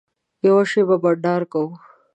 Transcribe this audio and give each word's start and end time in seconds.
یوه 0.45 0.63
شېبه 0.71 0.95
بنډار 1.03 1.41
کوو. 1.51 1.71